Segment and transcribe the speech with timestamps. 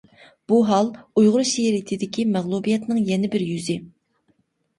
[0.51, 0.87] بۇ ھال
[1.21, 3.79] ئۇيغۇر شېئىرىيىتىدىكى مەغلۇبىيەتنىڭ يەنە بىر يۈزى.